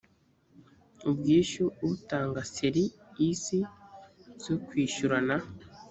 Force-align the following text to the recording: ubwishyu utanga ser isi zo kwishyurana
ubwishyu 1.09 1.65
utanga 1.91 2.41
ser 2.53 2.75
isi 3.29 3.59
zo 4.43 4.55
kwishyurana 4.65 5.35